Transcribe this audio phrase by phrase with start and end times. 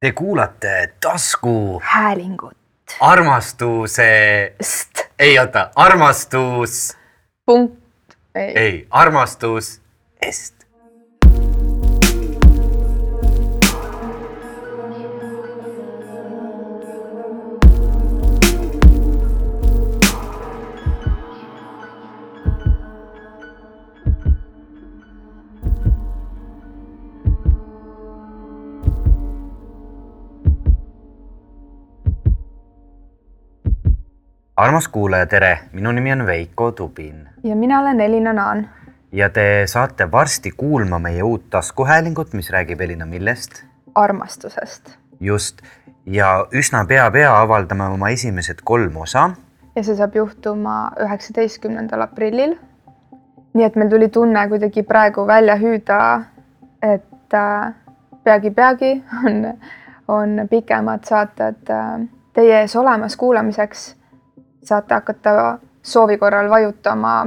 [0.00, 2.56] Te kuulate tasku häälingut.
[3.00, 6.92] armastuse, St, ei oota, armastus,
[7.46, 9.80] punkt, ei, ei., ei, armastus
[10.20, 10.55] est.
[34.56, 38.68] Armas kuulaja, tere, minu nimi on Veiko Tubin ja mina olen Elina Naan.
[39.12, 45.60] ja te saate varsti kuulma meie uut taskuhäälingut, mis räägib Elina millest armastusest just
[46.06, 49.30] ja üsna pea-pea avaldame oma esimesed kolm osa
[49.76, 52.56] ja see saab juhtuma üheksateistkümnendal aprillil.
[53.54, 55.98] nii et meil tuli tunne kuidagi praegu välja hüüda,
[56.82, 57.74] et äh,
[58.24, 59.44] peagi-peagi on,
[60.08, 62.00] on pikemad saated äh,
[62.32, 63.96] teie ees olemas kuulamiseks.
[64.66, 67.26] Saate hakata soovi korral vajutama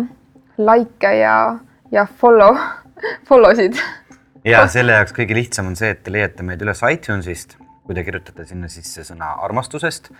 [0.58, 1.60] likee ja,
[1.92, 2.58] ja follow,
[3.30, 3.80] follow sid.
[4.46, 8.04] ja selle jaoks kõige lihtsam on see, et te leiate meid üles iTunesist, kui te
[8.04, 10.12] kirjutate sinna sisse sõna armastusest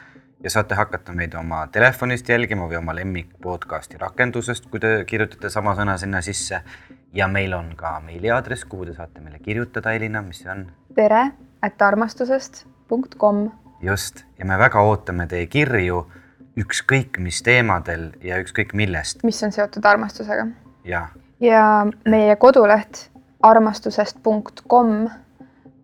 [0.44, 5.52] ja saate hakata meid oma telefonist jälgima või oma lemmik podcasti rakendusest, kui te kirjutate
[5.52, 6.62] sama sõna sinna sisse.
[7.14, 10.68] ja meil on ka meiliaadress, kuhu te saate meile kirjutada, Elina, mis see on?
[10.96, 11.32] tere,
[11.64, 13.50] et armastusest punkt kom
[13.82, 16.06] just, ja me väga ootame teie kirju
[16.58, 19.24] ükskõik mis teemadel ja ükskõik millest.
[19.24, 20.48] Mis on seotud armastusega.
[20.88, 21.08] Ja
[21.40, 23.10] ja meie koduleht
[23.42, 25.10] armastusest.com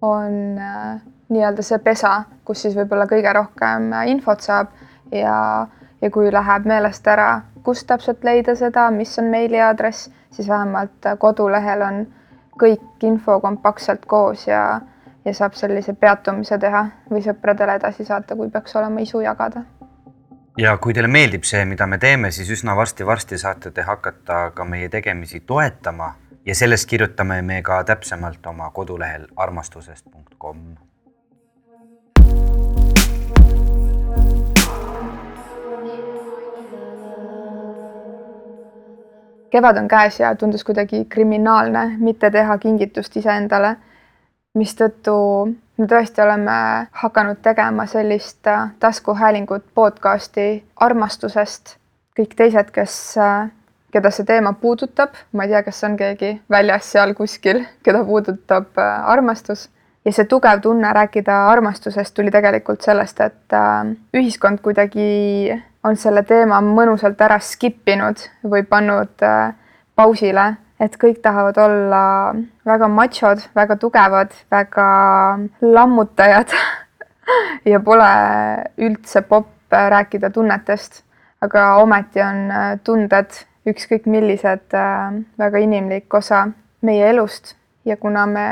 [0.01, 4.73] on äh, nii-öelda see pesa, kus siis võib-olla kõige rohkem äh, infot saab
[5.11, 5.67] ja,
[6.01, 11.17] ja kui läheb meelest ära, kust täpselt leida seda, mis on meiliaadress, siis vähemalt äh,
[11.19, 12.03] kodulehel on
[12.59, 14.81] kõik info kompaktselt koos ja,
[15.25, 19.63] ja saab sellise peatumise teha või sõpradele edasi saata, kui peaks olema isu jagada
[20.57, 24.65] ja kui teile meeldib see, mida me teeme, siis üsna varsti-varsti saate te hakata ka
[24.65, 26.13] meie tegemisi toetama
[26.45, 30.65] ja sellest kirjutame me ka täpsemalt oma kodulehel armastusest.com.
[39.55, 43.75] kevad on käes ja tundus kuidagi kriminaalne mitte teha kingitust iseendale,
[44.59, 45.13] mistõttu
[45.77, 46.57] me tõesti oleme
[46.91, 51.77] hakanud tegema sellist äh, taskuhäälingut podcasti armastusest.
[52.15, 53.17] kõik teised, kes,
[53.91, 58.77] keda see teema puudutab, ma ei tea, kas on keegi väljas seal kuskil, keda puudutab
[58.79, 59.69] äh, armastus
[60.05, 66.23] ja see tugev tunne rääkida armastusest tuli tegelikult sellest, et äh, ühiskond kuidagi on selle
[66.23, 69.55] teema mõnusalt ära skip inud või pannud äh,
[69.95, 72.03] pausile, et kõik tahavad olla
[72.67, 74.87] väga machod, väga tugevad, väga
[75.61, 76.53] lammutajad
[77.71, 78.11] ja pole
[78.77, 81.03] üldse popp rääkida tunnetest,
[81.41, 83.33] aga ometi on äh, tunded
[83.65, 86.45] ükskõik millised äh, väga inimlik osa
[86.85, 87.55] meie elust
[87.85, 88.47] ja kuna me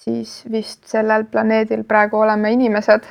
[0.00, 3.04] siis vist sellel planeedil praegu oleme inimesed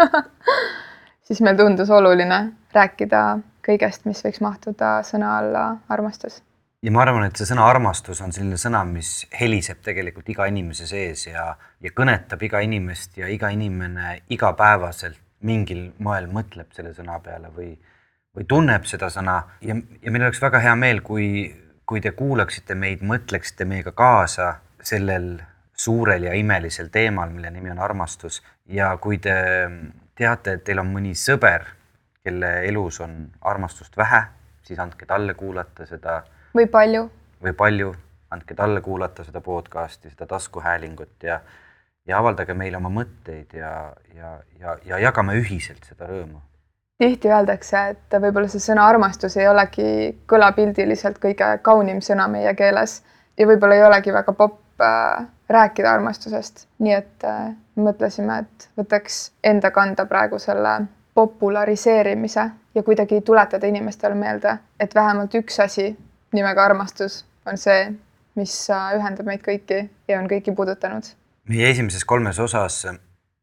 [1.26, 2.40] siis meil tundus oluline
[2.74, 3.24] rääkida
[3.64, 6.42] kõigest, mis võiks mahtuda sõna alla armastus.
[6.84, 10.86] Ja ma arvan, et see sõna armastus on selline sõna, mis heliseb tegelikult iga inimese
[10.88, 11.46] sees ja,
[11.80, 17.70] ja kõnetab iga inimest ja iga inimene igapäevaselt mingil moel mõtleb selle sõna peale või,
[18.36, 19.38] või tunneb seda sõna.
[19.64, 21.48] Ja, ja meil oleks väga hea meel, kui,
[21.88, 25.38] kui te kuulaksite meid, mõtleksite meiega kaasa sellel
[25.76, 28.42] suurel ja imelisel teemal, mille nimi on armastus.
[28.68, 29.34] Ja kui te
[30.16, 31.66] teate, et teil on mõni sõber,
[32.24, 34.22] kelle elus on armastust vähe,
[34.64, 36.22] siis andke talle kuulata seda
[36.54, 37.08] või palju?
[37.42, 37.92] Või palju,
[38.30, 41.40] andke talle kuulata seda podcast'i, seda taskuhäälingut ja
[42.06, 46.40] ja avaldage meile oma mõtteid ja, ja, ja, ja jagame ühiselt seda rõõmu.
[46.98, 49.86] tihti öeldakse, et võib-olla see sõna armastus ei olegi
[50.30, 53.02] kõlapildiliselt kõige kaunim sõna meie keeles
[53.38, 59.30] ja võib-olla ei olegi väga popp äh, rääkida armastusest, nii et äh, mõtlesime, et võtaks
[59.42, 60.80] enda kanda praegu selle
[61.14, 65.96] populariseerimise ja kuidagi tuletada inimestele meelde, et vähemalt üks asi
[66.34, 67.92] nimega armastus on see,
[68.38, 71.06] mis äh, ühendab meid kõiki ja on kõiki puudutanud.
[71.50, 72.82] Meie esimeses kolmes osas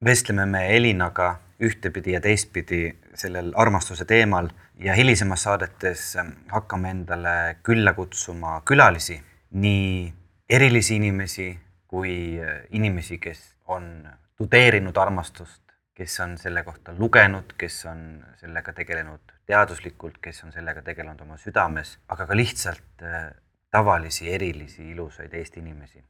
[0.04, 4.50] vestleme me Elinaga ühtepidi ja teistpidi sellel armastuse teemal
[4.82, 6.16] ja hilisemas saadetes
[6.50, 9.20] hakkame endale külla kutsuma külalisi,
[9.54, 10.14] nii
[10.50, 11.52] erilisi inimesi
[11.92, 12.40] kui
[12.72, 14.08] inimesi, kes on
[14.40, 15.62] tudeerinud armastust,
[16.02, 18.00] kes on selle kohta lugenud, kes on
[18.42, 23.28] sellega tegelenud teaduslikult, kes on sellega tegelenud oma südames, aga ka lihtsalt äh,
[23.72, 26.02] tavalisi, erilisi, ilusaid Eesti inimesi.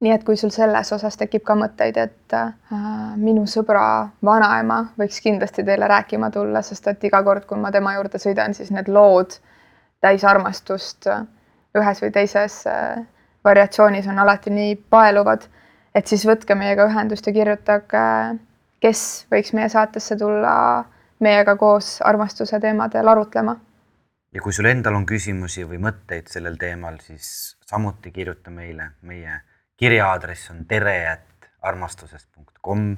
[0.00, 2.48] nii et kui sul selles osas tekib ka mõtteid, et äh,
[3.16, 3.84] minu sõbra
[4.24, 8.54] vanaema võiks kindlasti teile rääkima tulla, sest et iga kord, kui ma tema juurde sõidan,
[8.54, 9.38] siis need lood
[10.04, 11.22] täis armastust äh,
[11.78, 13.06] ühes või teises äh,
[13.46, 15.46] variatsioonis on alati nii paeluvad,
[15.94, 18.04] et siis võtke meiega ühendust ja kirjutage,
[18.80, 20.84] kes võiks meie saatesse tulla
[21.20, 23.56] meiega koos armastuse teemadel arutlema.
[24.32, 29.40] ja kui sul endal on küsimusi või mõtteid sellel teemal, siis samuti kirjuta meile, meie
[29.76, 32.96] kirjaaadress on tere.armastusest.com.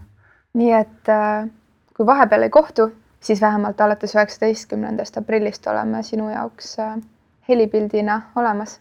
[0.54, 1.48] nii et äh,
[1.96, 6.96] kui vahepeal ei kohtu, siis vähemalt alates üheksateistkümnendast aprillist oleme sinu jaoks äh,
[7.48, 8.81] helipildina olemas.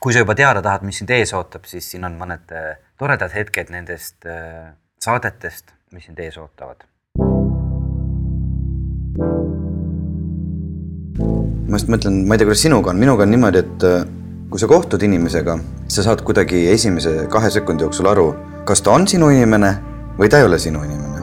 [0.00, 3.30] kui sa juba teada tahad, mis sind ees ootab, siis siin on mõned äh, toredad
[3.34, 4.26] hetked nendest
[5.04, 6.82] saadetest, mis sind ees ootavad.
[11.64, 13.86] ma just mõtlen, ma ei tea, kuidas sinuga on, minuga on niimoodi, et
[14.50, 15.56] kui sa kohtud inimesega,
[15.90, 18.26] sa saad kuidagi esimese kahe sekundi jooksul aru,
[18.68, 19.72] kas ta on sinu inimene
[20.18, 21.14] või ta ei ole sinu inimene.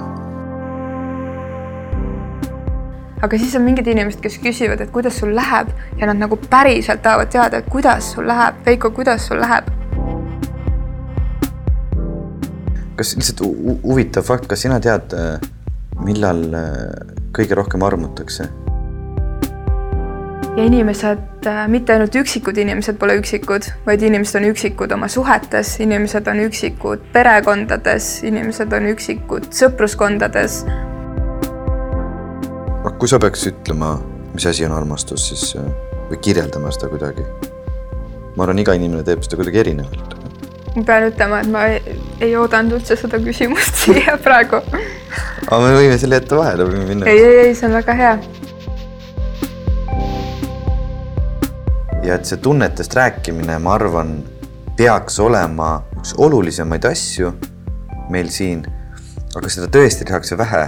[3.22, 5.70] aga siis on mingid inimesed, kes küsivad, et kuidas sul läheb
[6.00, 9.70] ja nad nagu päriselt tahavad teada, et kuidas sul läheb, Veiko, kuidas sul läheb?
[13.02, 13.44] Kas lihtsalt
[13.84, 15.18] huvitav fakt, kas sina tead,
[16.06, 16.46] millal
[17.36, 18.48] kõige rohkem armutakse?
[20.58, 25.78] ja inimesed, äh, mitte ainult üksikud inimesed pole üksikud, vaid inimesed on üksikud oma suhetes,
[25.84, 30.64] inimesed on üksikud perekondades, inimesed on üksikud sõpruskondades.
[33.02, 33.96] kui sa peaks ütlema,
[34.34, 35.72] mis asi on armastus, siis äh,
[36.12, 37.26] või kirjeldama seda kuidagi?
[38.36, 40.21] ma arvan, iga inimene teeb seda kuidagi erinevalt.
[40.76, 44.62] Ma pean ütlema, et ma ei, ei oodanud üldse seda küsimust siia praegu.
[45.48, 47.10] aga me võime selle jätta vahele, võime minna.
[47.12, 48.14] ei, ei, ei, see on väga hea
[52.04, 54.16] ja et see tunnetest rääkimine, ma arvan,
[54.78, 57.34] peaks olema üks olulisemaid asju
[58.10, 58.64] meil siin.
[59.36, 60.64] aga seda tõesti tehakse vähe.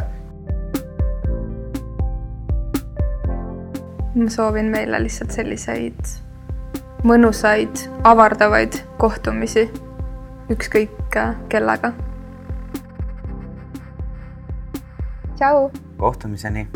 [4.13, 6.11] ma soovin meile lihtsalt selliseid
[7.03, 9.65] mõnusaid, avardavaid kohtumisi
[10.49, 10.91] ükskõik
[11.49, 11.93] kellega.
[15.35, 15.71] tšau.
[15.97, 16.67] kohtumiseni